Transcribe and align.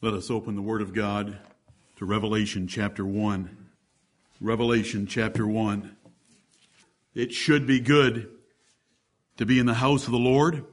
Let 0.00 0.14
us 0.14 0.30
open 0.30 0.54
the 0.54 0.62
Word 0.62 0.80
of 0.80 0.94
God 0.94 1.38
to 1.96 2.04
Revelation 2.04 2.68
chapter 2.68 3.04
1. 3.04 3.66
Revelation 4.40 5.08
chapter 5.08 5.44
1. 5.44 5.96
It 7.16 7.32
should 7.32 7.66
be 7.66 7.80
good 7.80 8.30
to 9.38 9.44
be 9.44 9.58
in 9.58 9.66
the 9.66 9.74
house 9.74 10.04
of 10.04 10.12
the 10.12 10.16
Lord. 10.16 10.64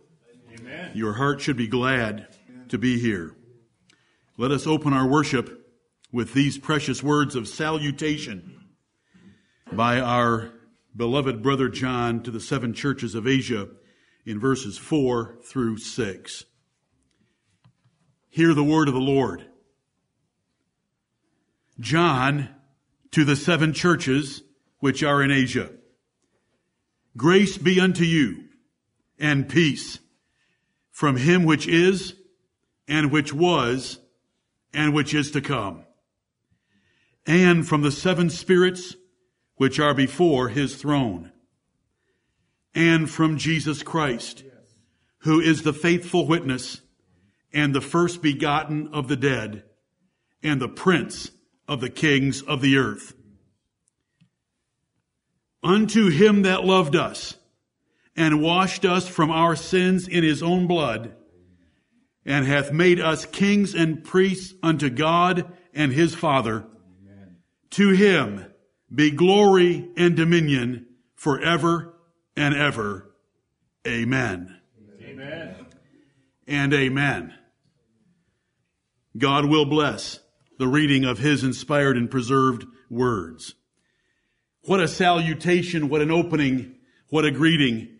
Amen. 0.54 0.92
Your 0.94 1.14
heart 1.14 1.42
should 1.42 1.58
be 1.58 1.68
glad 1.68 2.28
to 2.70 2.78
be 2.78 3.00
here. 3.00 3.36
Let 4.38 4.52
us 4.52 4.68
open 4.68 4.94
our 4.94 5.08
worship 5.08 5.74
with 6.12 6.36
these 6.36 6.60
precious 6.60 7.02
words 7.02 7.36
of 7.36 7.48
salutation 7.48 8.60
by 9.72 10.00
our 10.00 10.52
beloved 10.96 11.42
brother 11.42 11.68
John 11.68 12.22
to 12.22 12.30
the 12.30 12.40
seven 12.40 12.76
churches 12.76 13.16
of 13.16 13.26
Asia 13.26 13.70
in 14.24 14.40
verses 14.40 14.78
4 14.78 15.40
through 15.44 15.80
6. 15.80 16.46
Hear 18.36 18.54
the 18.54 18.66
word 18.66 18.90
of 18.90 18.94
the 18.94 19.00
Lord. 19.00 19.46
John 21.80 22.50
to 23.12 23.24
the 23.24 23.38
seven 23.38 23.72
churches 23.72 24.44
which 24.80 25.04
are 25.04 25.24
in 25.24 25.32
Asia. 25.32 25.72
Grace 27.16 27.58
be 27.58 27.80
unto 27.80 28.04
you 28.04 28.50
and 29.18 29.48
peace 29.48 30.00
from 30.92 31.16
him 31.16 31.46
which 31.46 31.66
is 31.66 32.16
and 32.90 33.10
which 33.10 33.32
was 33.32 34.00
and 34.74 34.94
which 34.94 35.14
is 35.14 35.32
to 35.32 35.40
come 35.40 35.86
and 37.26 37.66
from 37.66 37.84
the 37.84 37.92
seven 37.92 38.30
spirits 38.30 38.98
which 39.56 39.80
are 39.80 39.94
before 39.94 40.50
his 40.50 40.76
throne 40.76 41.32
and 42.74 43.10
from 43.10 43.38
Jesus 43.38 43.82
Christ, 43.82 44.44
who 45.20 45.40
is 45.40 45.62
the 45.62 45.72
faithful 45.72 46.28
witness 46.28 46.82
and 47.56 47.74
the 47.74 47.82
first 47.82 48.22
begotten 48.22 48.90
of 48.90 49.08
the 49.08 49.16
dead, 49.16 49.64
and 50.44 50.62
the 50.62 50.68
prince 50.68 51.32
of 51.70 51.80
the 51.80 51.90
kings 51.90 52.42
of 52.42 52.60
the 52.60 52.78
earth. 52.78 53.14
Unto 55.64 56.10
him 56.10 56.42
that 56.42 56.66
loved 56.66 56.98
us, 56.98 57.36
and 58.14 58.42
washed 58.42 58.84
us 58.86 59.08
from 59.08 59.32
our 59.32 59.56
sins 59.56 60.06
in 60.06 60.24
his 60.24 60.44
own 60.44 60.68
blood, 60.68 61.16
and 62.26 62.46
hath 62.46 62.74
made 62.74 63.00
us 63.00 63.26
kings 63.26 63.74
and 63.74 64.04
priests 64.04 64.54
unto 64.62 64.90
God 64.90 65.50
and 65.74 65.94
his 65.94 66.14
Father. 66.14 66.68
Amen. 67.02 67.38
To 67.72 67.90
him 67.92 68.46
be 68.94 69.12
glory 69.12 69.90
and 69.96 70.16
dominion 70.16 70.88
forever 71.16 71.94
and 72.36 72.54
ever. 72.54 73.16
Amen. 73.88 74.60
Amen. 75.02 75.56
And 76.48 76.74
amen. 76.74 77.34
God 79.18 79.46
will 79.46 79.66
bless 79.66 80.20
the 80.58 80.68
reading 80.68 81.06
of 81.06 81.20
his 81.20 81.44
inspired 81.44 81.96
and 81.96 82.12
preserved 82.12 82.66
words. 82.90 83.56
What 84.64 84.82
a 84.82 84.88
salutation, 84.88 85.88
what 85.88 86.02
an 86.02 86.12
opening, 86.12 86.76
what 87.10 87.24
a 87.24 87.32
greeting, 87.32 87.98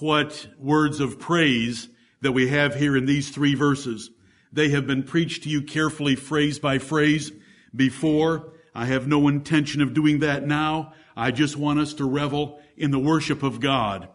what 0.00 0.46
words 0.58 1.00
of 1.00 1.18
praise 1.18 1.88
that 2.22 2.32
we 2.32 2.48
have 2.48 2.76
here 2.76 2.96
in 2.96 3.04
these 3.04 3.30
three 3.30 3.54
verses. 3.54 4.10
They 4.52 4.70
have 4.70 4.86
been 4.86 5.02
preached 5.02 5.42
to 5.42 5.50
you 5.50 5.62
carefully, 5.62 6.16
phrase 6.16 6.58
by 6.58 6.78
phrase, 6.78 7.30
before. 7.74 8.52
I 8.74 8.86
have 8.86 9.06
no 9.06 9.28
intention 9.28 9.82
of 9.82 9.92
doing 9.92 10.20
that 10.20 10.46
now. 10.46 10.94
I 11.16 11.30
just 11.30 11.56
want 11.56 11.80
us 11.80 11.92
to 11.94 12.08
revel 12.08 12.60
in 12.76 12.90
the 12.90 12.98
worship 12.98 13.42
of 13.42 13.60
God. 13.60 14.08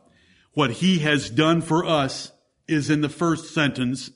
What 0.53 0.71
He 0.71 0.99
has 0.99 1.29
done 1.29 1.61
for 1.61 1.85
us 1.85 2.31
is 2.67 2.89
in 2.89 3.01
the 3.01 3.09
first 3.09 3.53
sentence, 3.53 4.09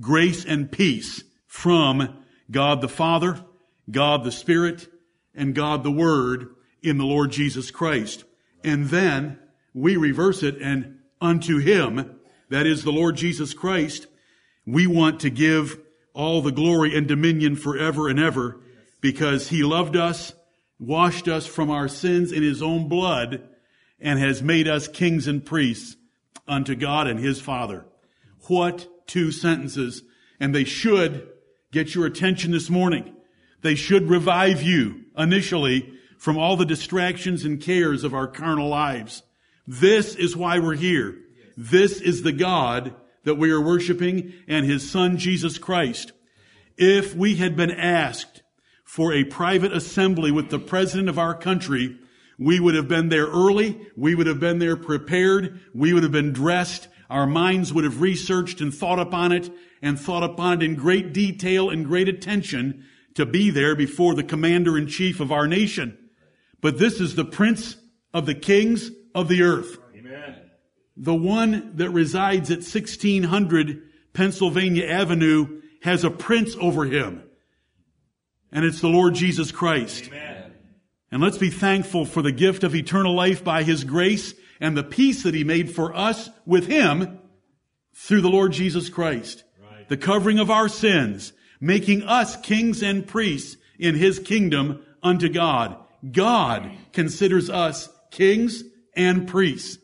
grace 0.00 0.44
and 0.44 0.70
peace 0.72 1.22
from 1.54 2.18
God 2.50 2.80
the 2.80 2.88
Father, 2.88 3.38
God 3.88 4.24
the 4.24 4.32
Spirit, 4.32 4.88
and 5.36 5.54
God 5.54 5.84
the 5.84 5.90
Word 5.90 6.48
in 6.82 6.98
the 6.98 7.04
Lord 7.04 7.30
Jesus 7.30 7.70
Christ. 7.70 8.24
And 8.64 8.88
then 8.88 9.38
we 9.72 9.96
reverse 9.96 10.42
it 10.42 10.60
and 10.60 10.98
unto 11.20 11.58
Him, 11.58 12.18
that 12.50 12.66
is 12.66 12.82
the 12.82 12.90
Lord 12.90 13.14
Jesus 13.14 13.54
Christ, 13.54 14.08
we 14.66 14.88
want 14.88 15.20
to 15.20 15.30
give 15.30 15.78
all 16.12 16.42
the 16.42 16.50
glory 16.50 16.94
and 16.94 17.06
dominion 17.06 17.54
forever 17.54 18.08
and 18.08 18.18
ever 18.18 18.60
because 19.00 19.48
He 19.48 19.62
loved 19.62 19.96
us, 19.96 20.32
washed 20.80 21.28
us 21.28 21.46
from 21.46 21.70
our 21.70 21.86
sins 21.86 22.32
in 22.32 22.42
His 22.42 22.62
own 22.62 22.88
blood, 22.88 23.48
and 24.00 24.18
has 24.18 24.42
made 24.42 24.66
us 24.66 24.88
kings 24.88 25.28
and 25.28 25.46
priests 25.46 25.96
unto 26.48 26.74
God 26.74 27.06
and 27.06 27.20
His 27.20 27.40
Father. 27.40 27.86
What 28.48 28.88
two 29.06 29.30
sentences. 29.30 30.02
And 30.40 30.52
they 30.52 30.64
should 30.64 31.30
get 31.74 31.92
your 31.92 32.06
attention 32.06 32.52
this 32.52 32.70
morning. 32.70 33.12
They 33.62 33.74
should 33.74 34.08
revive 34.08 34.62
you 34.62 35.06
initially 35.18 35.92
from 36.18 36.38
all 36.38 36.56
the 36.56 36.64
distractions 36.64 37.44
and 37.44 37.60
cares 37.60 38.04
of 38.04 38.14
our 38.14 38.28
carnal 38.28 38.68
lives. 38.68 39.24
This 39.66 40.14
is 40.14 40.36
why 40.36 40.60
we're 40.60 40.76
here. 40.76 41.18
This 41.56 42.00
is 42.00 42.22
the 42.22 42.32
God 42.32 42.94
that 43.24 43.34
we 43.34 43.50
are 43.50 43.60
worshiping 43.60 44.32
and 44.46 44.64
his 44.64 44.88
son 44.88 45.18
Jesus 45.18 45.58
Christ. 45.58 46.12
If 46.76 47.16
we 47.16 47.36
had 47.36 47.56
been 47.56 47.72
asked 47.72 48.42
for 48.84 49.12
a 49.12 49.24
private 49.24 49.72
assembly 49.72 50.30
with 50.30 50.50
the 50.50 50.60
president 50.60 51.08
of 51.08 51.18
our 51.18 51.34
country, 51.34 51.98
we 52.38 52.60
would 52.60 52.76
have 52.76 52.88
been 52.88 53.08
there 53.08 53.26
early. 53.26 53.80
We 53.96 54.14
would 54.14 54.28
have 54.28 54.40
been 54.40 54.60
there 54.60 54.76
prepared. 54.76 55.60
We 55.74 55.92
would 55.92 56.04
have 56.04 56.12
been 56.12 56.32
dressed. 56.32 56.86
Our 57.10 57.26
minds 57.26 57.72
would 57.72 57.84
have 57.84 58.00
researched 58.00 58.60
and 58.60 58.72
thought 58.74 58.98
upon 58.98 59.32
it 59.32 59.50
and 59.82 59.98
thought 59.98 60.22
upon 60.22 60.62
it 60.62 60.64
in 60.64 60.74
great 60.74 61.12
detail 61.12 61.70
and 61.70 61.84
great 61.84 62.08
attention 62.08 62.84
to 63.14 63.26
be 63.26 63.50
there 63.50 63.76
before 63.76 64.14
the 64.14 64.22
commander 64.22 64.76
in 64.76 64.86
chief 64.86 65.20
of 65.20 65.30
our 65.30 65.46
nation. 65.46 65.98
But 66.60 66.78
this 66.78 67.00
is 67.00 67.14
the 67.14 67.24
prince 67.24 67.76
of 68.12 68.26
the 68.26 68.34
kings 68.34 68.90
of 69.14 69.28
the 69.28 69.42
earth. 69.42 69.78
Amen. 69.96 70.36
The 70.96 71.14
one 71.14 71.76
that 71.76 71.90
resides 71.90 72.50
at 72.50 72.58
1600 72.58 73.82
Pennsylvania 74.12 74.86
Avenue 74.86 75.60
has 75.82 76.04
a 76.04 76.10
prince 76.10 76.56
over 76.60 76.84
him. 76.84 77.22
And 78.50 78.64
it's 78.64 78.80
the 78.80 78.88
Lord 78.88 79.14
Jesus 79.14 79.52
Christ. 79.52 80.06
Amen. 80.06 80.52
And 81.10 81.22
let's 81.22 81.38
be 81.38 81.50
thankful 81.50 82.06
for 82.06 82.22
the 82.22 82.32
gift 82.32 82.64
of 82.64 82.74
eternal 82.74 83.14
life 83.14 83.44
by 83.44 83.62
his 83.62 83.84
grace 83.84 84.34
and 84.64 84.74
the 84.74 84.82
peace 84.82 85.24
that 85.24 85.34
he 85.34 85.44
made 85.44 85.70
for 85.70 85.94
us 85.94 86.30
with 86.46 86.66
him 86.66 87.18
through 87.92 88.22
the 88.22 88.30
Lord 88.30 88.52
Jesus 88.52 88.88
Christ 88.88 89.44
the 89.88 89.96
covering 89.98 90.38
of 90.38 90.50
our 90.50 90.66
sins, 90.66 91.34
making 91.60 92.02
us 92.04 92.36
kings 92.36 92.82
and 92.82 93.06
priests 93.06 93.58
in 93.78 93.94
his 93.94 94.18
kingdom 94.18 94.82
unto 95.02 95.28
God. 95.28 95.76
God 96.10 96.70
considers 96.94 97.50
us 97.50 97.90
kings 98.10 98.64
and 98.96 99.28
priests. 99.28 99.76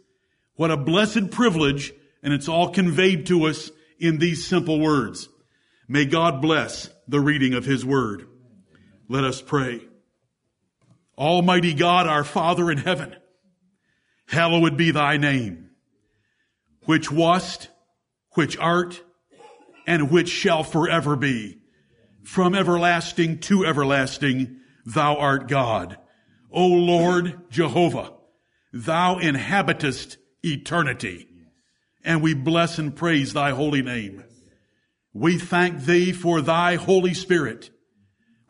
What 0.55 0.71
a 0.71 0.79
blessed 0.79 1.31
privilege, 1.31 1.93
and 2.23 2.33
it's 2.33 2.49
all 2.49 2.71
conveyed 2.71 3.27
to 3.27 3.45
us 3.45 3.71
in 3.99 4.17
these 4.17 4.47
simple 4.47 4.81
words. 4.81 5.29
May 5.87 6.07
God 6.07 6.41
bless 6.41 6.89
the 7.07 7.21
reading 7.21 7.53
of 7.53 7.67
his 7.67 7.85
word. 7.85 8.27
Let 9.07 9.25
us 9.25 9.43
pray. 9.43 9.83
Almighty 11.19 11.75
God, 11.75 12.07
our 12.07 12.25
Father 12.25 12.71
in 12.71 12.79
heaven, 12.79 13.15
hallowed 14.31 14.77
be 14.77 14.93
thy 14.93 15.17
name, 15.17 15.71
which 16.85 17.11
wast, 17.11 17.69
which 18.35 18.57
art, 18.59 19.03
and 19.89 20.11
which 20.11 20.29
shall 20.29 20.63
forever 20.63 21.17
be. 21.17 21.59
From 22.23 22.55
everlasting 22.55 23.41
to 23.41 23.67
everlasting, 23.67 24.61
thou 24.87 25.17
art 25.17 25.49
God. 25.49 25.99
O 26.53 26.65
Lord 26.65 27.51
Jehovah, 27.51 28.13
thou 28.73 29.19
inhabitest 29.19 30.19
eternity. 30.45 31.27
And 32.05 32.23
we 32.23 32.35
bless 32.35 32.79
and 32.79 32.95
praise 32.95 33.33
thy 33.33 33.51
holy 33.51 33.83
name. 33.83 34.23
We 35.13 35.39
thank 35.39 35.83
thee 35.83 36.13
for 36.13 36.41
thy 36.41 36.77
Holy 36.77 37.15
Spirit, 37.15 37.71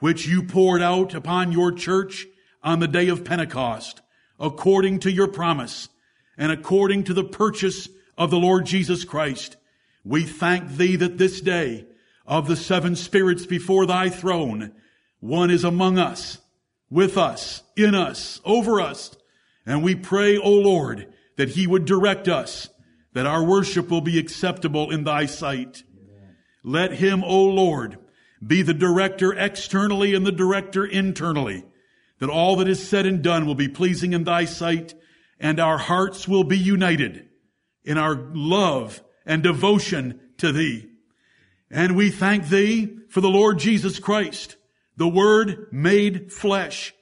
which 0.00 0.28
you 0.28 0.42
poured 0.42 0.82
out 0.82 1.14
upon 1.14 1.52
your 1.52 1.72
church 1.72 2.26
on 2.62 2.80
the 2.80 2.88
day 2.88 3.08
of 3.08 3.24
Pentecost, 3.24 4.02
according 4.40 4.98
to 4.98 5.12
your 5.12 5.28
promise 5.28 5.88
and 6.36 6.50
according 6.50 7.04
to 7.04 7.14
the 7.14 7.24
purchase 7.24 7.88
of 8.16 8.30
the 8.30 8.38
Lord 8.38 8.66
Jesus 8.66 9.04
Christ 9.04 9.56
we 10.04 10.24
thank 10.24 10.72
thee 10.72 10.96
that 10.96 11.18
this 11.18 11.40
day 11.40 11.86
of 12.26 12.46
the 12.46 12.56
seven 12.56 12.96
spirits 12.96 13.44
before 13.44 13.86
thy 13.86 14.08
throne, 14.08 14.72
one 15.20 15.50
is 15.50 15.64
among 15.64 15.98
us, 15.98 16.38
with 16.88 17.18
us, 17.18 17.62
in 17.76 17.94
us, 17.94 18.40
over 18.44 18.80
us. 18.80 19.16
And 19.66 19.82
we 19.82 19.94
pray, 19.94 20.38
O 20.38 20.50
Lord, 20.50 21.12
that 21.36 21.50
he 21.50 21.66
would 21.66 21.84
direct 21.84 22.28
us, 22.28 22.68
that 23.12 23.26
our 23.26 23.44
worship 23.44 23.90
will 23.90 24.00
be 24.00 24.18
acceptable 24.18 24.90
in 24.90 25.04
thy 25.04 25.26
sight. 25.26 25.82
Amen. 26.00 26.36
Let 26.64 26.92
him, 26.92 27.22
O 27.24 27.44
Lord, 27.44 27.98
be 28.44 28.62
the 28.62 28.74
director 28.74 29.36
externally 29.38 30.14
and 30.14 30.24
the 30.24 30.32
director 30.32 30.84
internally, 30.84 31.64
that 32.20 32.30
all 32.30 32.56
that 32.56 32.68
is 32.68 32.86
said 32.86 33.06
and 33.06 33.22
done 33.22 33.46
will 33.46 33.54
be 33.54 33.68
pleasing 33.68 34.12
in 34.12 34.24
thy 34.24 34.44
sight, 34.44 34.94
and 35.40 35.58
our 35.58 35.78
hearts 35.78 36.28
will 36.28 36.44
be 36.44 36.58
united 36.58 37.28
in 37.82 37.98
our 37.98 38.14
love 38.34 39.02
and 39.26 39.42
devotion 39.42 40.20
to 40.38 40.52
thee. 40.52 40.86
And 41.70 41.96
we 41.96 42.10
thank 42.10 42.48
thee 42.48 42.98
for 43.08 43.20
the 43.20 43.28
Lord 43.28 43.58
Jesus 43.58 43.98
Christ, 43.98 44.56
the 44.96 45.08
word 45.08 45.66
made 45.72 46.32
flesh, 46.32 46.94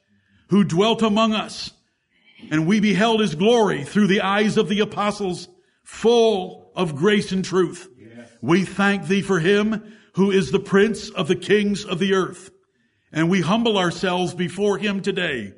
who 0.48 0.64
dwelt 0.64 1.02
among 1.02 1.34
us, 1.34 1.72
and 2.50 2.66
we 2.66 2.80
beheld 2.80 3.20
his 3.20 3.34
glory 3.34 3.82
through 3.84 4.06
the 4.06 4.20
eyes 4.20 4.56
of 4.56 4.68
the 4.68 4.80
apostles, 4.80 5.48
full 5.82 6.70
of 6.76 6.94
grace 6.94 7.32
and 7.32 7.44
truth. 7.44 7.88
Yes. 7.98 8.30
We 8.40 8.64
thank 8.64 9.06
thee 9.06 9.22
for 9.22 9.40
him 9.40 9.96
who 10.14 10.30
is 10.30 10.52
the 10.52 10.60
prince 10.60 11.10
of 11.10 11.26
the 11.26 11.36
kings 11.36 11.84
of 11.84 11.98
the 11.98 12.14
earth. 12.14 12.50
And 13.12 13.31
we 13.31 13.40
humble 13.40 13.78
ourselves 13.78 14.34
before 14.34 14.78
him 14.78 15.00
today, 15.00 15.55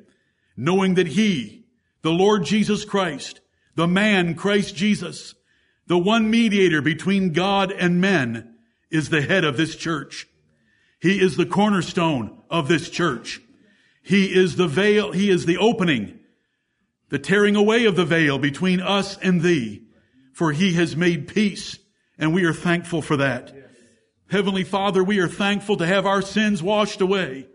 knowing 0.55 0.95
that 0.95 1.07
he, 1.07 1.65
the 2.01 2.11
Lord 2.11 2.45
Jesus 2.45 2.85
Christ, 2.85 3.41
the 3.75 3.87
man 3.87 4.35
Christ 4.35 4.75
Jesus, 4.75 5.35
the 5.87 5.97
one 5.97 6.29
mediator 6.29 6.81
between 6.81 7.33
God 7.33 7.71
and 7.71 7.99
men, 7.99 8.55
is 8.89 9.09
the 9.09 9.21
head 9.21 9.43
of 9.43 9.57
this 9.57 9.75
church. 9.75 10.27
He 10.99 11.19
is 11.19 11.35
the 11.35 11.45
cornerstone 11.45 12.41
of 12.49 12.67
this 12.67 12.89
church. 12.89 13.41
He 14.03 14.33
is 14.33 14.55
the 14.55 14.67
veil, 14.67 15.11
he 15.11 15.29
is 15.29 15.45
the 15.45 15.57
opening, 15.57 16.19
the 17.09 17.19
tearing 17.19 17.55
away 17.55 17.85
of 17.85 17.95
the 17.95 18.05
veil 18.05 18.37
between 18.37 18.79
us 18.81 19.17
and 19.17 19.41
thee, 19.41 19.83
for 20.33 20.51
he 20.51 20.73
has 20.73 20.95
made 20.95 21.27
peace, 21.27 21.77
and 22.17 22.33
we 22.33 22.45
are 22.45 22.53
thankful 22.53 23.01
for 23.01 23.17
that. 23.17 23.53
Heavenly 24.31 24.63
Father, 24.63 25.03
we 25.03 25.19
are 25.19 25.27
thankful 25.27 25.75
to 25.75 25.85
have 25.85 26.05
our 26.05 26.21
sins 26.21 26.63
washed 26.63 27.01
away. 27.01 27.47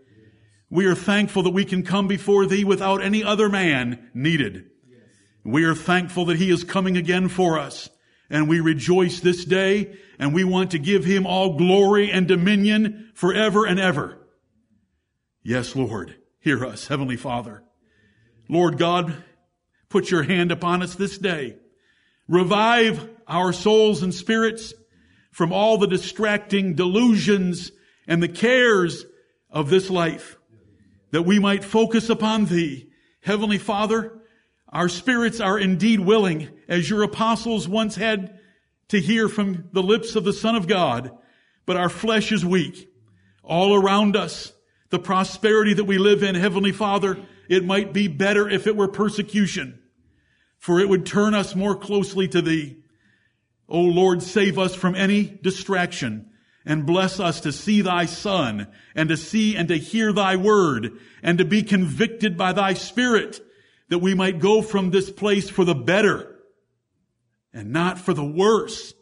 We 0.69 0.85
are 0.85 0.93
thankful 0.93 1.41
that 1.41 1.49
we 1.49 1.65
can 1.65 1.81
come 1.81 2.07
before 2.07 2.45
Thee 2.45 2.63
without 2.63 3.01
any 3.01 3.23
other 3.23 3.49
man 3.49 4.11
needed. 4.13 4.69
We 5.43 5.63
are 5.63 5.73
thankful 5.73 6.25
that 6.25 6.37
He 6.37 6.51
is 6.51 6.63
coming 6.63 6.95
again 6.95 7.29
for 7.29 7.57
us. 7.57 7.89
And 8.29 8.47
we 8.47 8.59
rejoice 8.59 9.21
this 9.21 9.43
day 9.43 9.97
and 10.19 10.35
we 10.35 10.43
want 10.43 10.69
to 10.71 10.77
give 10.77 11.03
Him 11.03 11.25
all 11.25 11.57
glory 11.57 12.11
and 12.11 12.27
dominion 12.27 13.09
forever 13.15 13.65
and 13.65 13.79
ever. 13.79 14.19
Yes, 15.41 15.75
Lord, 15.75 16.15
hear 16.41 16.63
us, 16.63 16.85
Heavenly 16.85 17.17
Father. 17.17 17.63
Lord 18.47 18.77
God, 18.77 19.15
put 19.89 20.11
your 20.11 20.21
hand 20.21 20.51
upon 20.51 20.83
us 20.83 20.93
this 20.93 21.17
day. 21.17 21.55
Revive 22.27 23.09
our 23.27 23.51
souls 23.51 24.03
and 24.03 24.13
spirits 24.13 24.75
from 25.37 25.53
all 25.53 25.77
the 25.77 25.85
distracting 25.85 26.73
delusions 26.73 27.71
and 28.07 28.23
the 28.23 28.27
cares 28.27 29.05
of 29.51 29.69
this 29.69 29.87
life, 29.87 30.35
that 31.11 31.21
we 31.21 31.37
might 31.37 31.63
focus 31.63 32.09
upon 32.09 32.45
Thee. 32.45 32.89
Heavenly 33.21 33.59
Father, 33.59 34.19
our 34.69 34.89
spirits 34.89 35.39
are 35.39 35.59
indeed 35.59 35.99
willing, 35.99 36.49
as 36.67 36.89
your 36.89 37.03
apostles 37.03 37.67
once 37.67 37.97
had 37.97 38.39
to 38.87 38.99
hear 38.99 39.29
from 39.29 39.69
the 39.73 39.83
lips 39.83 40.15
of 40.15 40.23
the 40.23 40.33
Son 40.33 40.55
of 40.55 40.67
God, 40.67 41.11
but 41.67 41.77
our 41.77 41.87
flesh 41.87 42.31
is 42.31 42.43
weak. 42.43 42.89
All 43.43 43.75
around 43.75 44.15
us, 44.15 44.53
the 44.89 44.97
prosperity 44.97 45.75
that 45.75 45.85
we 45.85 45.99
live 45.99 46.23
in, 46.23 46.33
Heavenly 46.33 46.71
Father, 46.71 47.15
it 47.47 47.63
might 47.63 47.93
be 47.93 48.07
better 48.07 48.49
if 48.49 48.65
it 48.65 48.75
were 48.75 48.87
persecution, 48.87 49.83
for 50.57 50.79
it 50.79 50.89
would 50.89 51.05
turn 51.05 51.35
us 51.35 51.55
more 51.55 51.75
closely 51.75 52.27
to 52.29 52.41
Thee. 52.41 52.77
O 53.69 53.81
Lord, 53.81 54.23
save 54.23 54.57
us 54.57 54.75
from 54.75 54.95
any 54.95 55.23
distraction 55.41 56.29
and 56.65 56.85
bless 56.85 57.19
us 57.19 57.41
to 57.41 57.51
see 57.51 57.81
thy 57.81 58.05
son 58.05 58.67
and 58.95 59.09
to 59.09 59.17
see 59.17 59.55
and 59.55 59.67
to 59.69 59.77
hear 59.77 60.11
thy 60.11 60.35
word 60.35 60.91
and 61.23 61.37
to 61.37 61.45
be 61.45 61.63
convicted 61.63 62.37
by 62.37 62.53
thy 62.53 62.73
spirit 62.73 63.41
that 63.89 63.99
we 63.99 64.13
might 64.13 64.39
go 64.39 64.61
from 64.61 64.91
this 64.91 65.09
place 65.09 65.49
for 65.49 65.65
the 65.65 65.75
better 65.75 66.35
and 67.53 67.71
not 67.71 67.97
for 67.97 68.13
the 68.13 68.25
worse. 68.25 68.93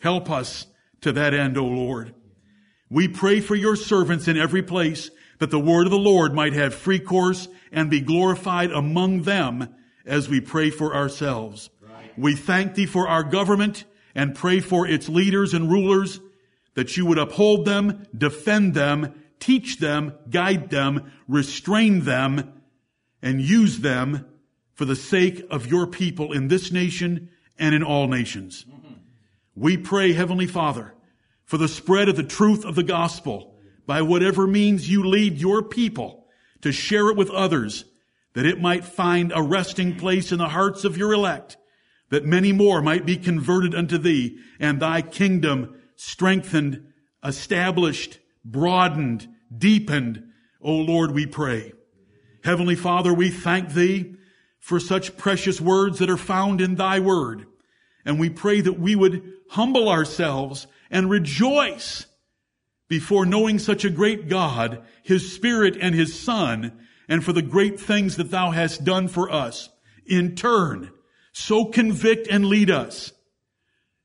Help 0.00 0.30
us 0.30 0.66
to 1.00 1.12
that 1.12 1.34
end, 1.34 1.58
O 1.58 1.64
Lord. 1.64 2.14
We 2.88 3.08
pray 3.08 3.40
for 3.40 3.54
your 3.54 3.76
servants 3.76 4.28
in 4.28 4.36
every 4.36 4.62
place 4.62 5.10
that 5.38 5.50
the 5.50 5.58
word 5.58 5.86
of 5.86 5.90
the 5.90 5.98
Lord 5.98 6.34
might 6.34 6.52
have 6.52 6.74
free 6.74 7.00
course 7.00 7.48
and 7.72 7.90
be 7.90 8.00
glorified 8.00 8.70
among 8.70 9.22
them 9.22 9.74
as 10.06 10.28
we 10.28 10.40
pray 10.40 10.70
for 10.70 10.94
ourselves. 10.94 11.70
We 12.16 12.36
thank 12.36 12.74
thee 12.74 12.86
for 12.86 13.08
our 13.08 13.24
government 13.24 13.84
and 14.14 14.34
pray 14.34 14.60
for 14.60 14.86
its 14.86 15.08
leaders 15.08 15.54
and 15.54 15.70
rulers 15.70 16.20
that 16.74 16.96
you 16.96 17.06
would 17.06 17.18
uphold 17.18 17.64
them, 17.64 18.06
defend 18.16 18.74
them, 18.74 19.14
teach 19.38 19.78
them, 19.78 20.14
guide 20.30 20.70
them, 20.70 21.12
restrain 21.28 22.00
them, 22.00 22.62
and 23.20 23.40
use 23.40 23.80
them 23.80 24.26
for 24.74 24.84
the 24.84 24.96
sake 24.96 25.44
of 25.50 25.66
your 25.66 25.86
people 25.86 26.32
in 26.32 26.48
this 26.48 26.72
nation 26.72 27.28
and 27.58 27.74
in 27.74 27.82
all 27.82 28.08
nations. 28.08 28.64
We 29.54 29.76
pray, 29.76 30.12
Heavenly 30.12 30.46
Father, 30.46 30.94
for 31.44 31.58
the 31.58 31.68
spread 31.68 32.08
of 32.08 32.16
the 32.16 32.22
truth 32.22 32.64
of 32.64 32.74
the 32.74 32.82
gospel 32.82 33.54
by 33.86 34.02
whatever 34.02 34.46
means 34.46 34.88
you 34.88 35.04
lead 35.04 35.38
your 35.38 35.62
people 35.62 36.26
to 36.62 36.72
share 36.72 37.10
it 37.10 37.16
with 37.16 37.30
others, 37.30 37.84
that 38.34 38.46
it 38.46 38.60
might 38.60 38.84
find 38.84 39.32
a 39.34 39.42
resting 39.42 39.96
place 39.96 40.32
in 40.32 40.38
the 40.38 40.48
hearts 40.48 40.84
of 40.84 40.96
your 40.96 41.12
elect 41.12 41.56
that 42.12 42.26
many 42.26 42.52
more 42.52 42.82
might 42.82 43.06
be 43.06 43.16
converted 43.16 43.74
unto 43.74 43.96
thee 43.96 44.38
and 44.60 44.78
thy 44.78 45.00
kingdom 45.00 45.80
strengthened, 45.96 46.92
established, 47.24 48.18
broadened, 48.44 49.26
deepened. 49.56 50.22
O 50.60 50.74
Lord, 50.74 51.12
we 51.12 51.24
pray. 51.24 51.72
Heavenly 52.44 52.74
Father, 52.74 53.14
we 53.14 53.30
thank 53.30 53.72
thee 53.72 54.14
for 54.60 54.78
such 54.78 55.16
precious 55.16 55.58
words 55.58 56.00
that 56.00 56.10
are 56.10 56.18
found 56.18 56.60
in 56.60 56.74
thy 56.74 57.00
word. 57.00 57.46
And 58.04 58.20
we 58.20 58.28
pray 58.28 58.60
that 58.60 58.78
we 58.78 58.94
would 58.94 59.22
humble 59.48 59.88
ourselves 59.88 60.66
and 60.90 61.08
rejoice 61.08 62.04
before 62.90 63.24
knowing 63.24 63.58
such 63.58 63.86
a 63.86 63.90
great 63.90 64.28
God, 64.28 64.82
his 65.02 65.34
spirit 65.34 65.78
and 65.80 65.94
his 65.94 66.20
son, 66.20 66.78
and 67.08 67.24
for 67.24 67.32
the 67.32 67.40
great 67.40 67.80
things 67.80 68.16
that 68.18 68.30
thou 68.30 68.50
hast 68.50 68.84
done 68.84 69.08
for 69.08 69.32
us. 69.32 69.70
In 70.04 70.36
turn, 70.36 70.90
so 71.32 71.64
convict 71.64 72.28
and 72.28 72.46
lead 72.46 72.70
us, 72.70 73.12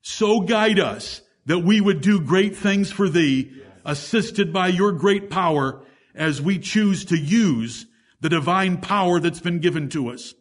so 0.01 0.41
guide 0.41 0.79
us 0.79 1.21
that 1.45 1.59
we 1.59 1.79
would 1.79 2.01
do 2.01 2.19
great 2.19 2.55
things 2.55 2.91
for 2.91 3.09
thee, 3.09 3.51
assisted 3.85 4.51
by 4.51 4.67
your 4.67 4.91
great 4.91 5.29
power 5.29 5.81
as 6.15 6.41
we 6.41 6.59
choose 6.59 7.05
to 7.05 7.17
use 7.17 7.85
the 8.19 8.29
divine 8.29 8.77
power 8.77 9.19
that's 9.19 9.39
been 9.39 9.59
given 9.59 9.89
to 9.89 10.09
us. 10.09 10.33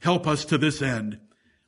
Help 0.00 0.26
us 0.26 0.44
to 0.44 0.58
this 0.58 0.82
end. 0.82 1.18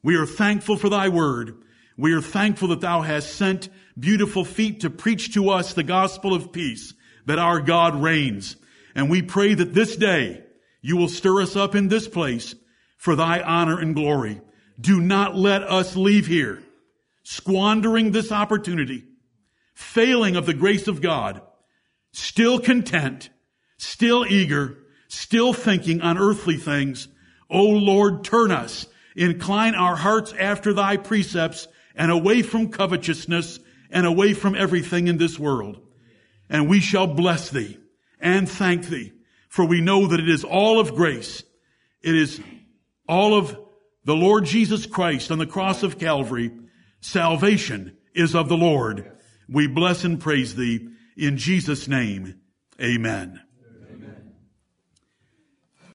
We 0.02 0.16
are 0.16 0.26
thankful 0.26 0.76
for 0.76 0.88
thy 0.88 1.08
word. 1.08 1.56
We 1.96 2.12
are 2.12 2.20
thankful 2.20 2.68
that 2.68 2.80
thou 2.80 3.00
hast 3.00 3.34
sent 3.34 3.70
beautiful 3.98 4.44
feet 4.44 4.80
to 4.80 4.90
preach 4.90 5.32
to 5.34 5.48
us 5.50 5.72
the 5.72 5.82
gospel 5.82 6.34
of 6.34 6.52
peace, 6.52 6.92
that 7.24 7.38
our 7.38 7.60
God 7.60 8.00
reigns. 8.00 8.56
And 8.94 9.10
we 9.10 9.22
pray 9.22 9.54
that 9.54 9.74
this 9.74 9.96
day 9.96 10.44
you 10.82 10.96
will 10.96 11.08
stir 11.08 11.40
us 11.40 11.56
up 11.56 11.74
in 11.74 11.88
this 11.88 12.06
place 12.06 12.54
for 12.96 13.16
thy 13.16 13.40
honor 13.40 13.80
and 13.80 13.94
glory. 13.94 14.40
Do 14.80 15.00
not 15.00 15.36
let 15.36 15.62
us 15.62 15.96
leave 15.96 16.26
here 16.26 16.62
squandering 17.22 18.12
this 18.12 18.30
opportunity, 18.30 19.02
failing 19.74 20.36
of 20.36 20.46
the 20.46 20.54
grace 20.54 20.86
of 20.86 21.00
God, 21.00 21.42
still 22.12 22.60
content, 22.60 23.30
still 23.78 24.24
eager, 24.24 24.78
still 25.08 25.52
thinking 25.52 26.00
on 26.02 26.18
earthly 26.18 26.56
things. 26.56 27.08
O 27.50 27.64
Lord, 27.64 28.22
turn 28.22 28.52
us, 28.52 28.86
incline 29.16 29.74
our 29.74 29.96
hearts 29.96 30.32
after 30.38 30.72
thy 30.72 30.96
precepts 30.96 31.66
and 31.96 32.12
away 32.12 32.42
from 32.42 32.70
covetousness 32.70 33.58
and 33.90 34.06
away 34.06 34.32
from 34.32 34.54
everything 34.54 35.08
in 35.08 35.18
this 35.18 35.36
world. 35.36 35.80
And 36.48 36.68
we 36.68 36.78
shall 36.78 37.08
bless 37.08 37.50
thee 37.50 37.78
and 38.20 38.48
thank 38.48 38.86
thee, 38.86 39.12
for 39.48 39.64
we 39.64 39.80
know 39.80 40.06
that 40.06 40.20
it 40.20 40.28
is 40.28 40.44
all 40.44 40.78
of 40.78 40.94
grace. 40.94 41.42
It 42.02 42.14
is 42.14 42.40
all 43.08 43.34
of 43.34 43.58
the 44.06 44.14
Lord 44.14 44.44
Jesus 44.44 44.86
Christ 44.86 45.32
on 45.32 45.38
the 45.38 45.46
cross 45.46 45.82
of 45.82 45.98
Calvary, 45.98 46.52
salvation 47.00 47.96
is 48.14 48.36
of 48.36 48.48
the 48.48 48.56
Lord. 48.56 49.10
We 49.48 49.66
bless 49.66 50.04
and 50.04 50.20
praise 50.20 50.54
thee 50.54 50.88
in 51.16 51.36
Jesus' 51.36 51.88
name. 51.88 52.40
Amen. 52.80 53.40